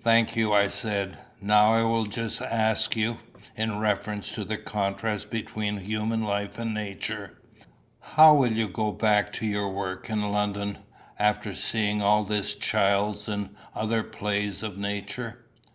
[0.00, 1.18] "Thank you," I said.
[1.38, 3.18] "Now I will just ask you,
[3.54, 7.36] in reference to the contrast between human life and nature,
[8.00, 10.78] how you will go back to your work in London,
[11.18, 15.44] after seeing all this child's and other play of Nature?